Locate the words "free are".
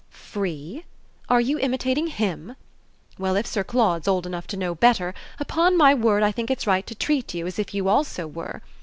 0.09-1.39